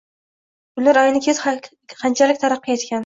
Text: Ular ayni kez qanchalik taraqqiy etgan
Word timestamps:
Ular 0.81 0.99
ayni 1.01 1.21
kez 1.27 1.41
qanchalik 1.45 2.43
taraqqiy 2.47 2.79
etgan 2.79 2.99